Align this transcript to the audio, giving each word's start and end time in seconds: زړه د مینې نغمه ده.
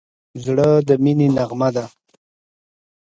زړه 0.43 0.69
د 0.87 0.89
مینې 1.03 1.27
نغمه 1.37 1.69
ده. 1.75 1.85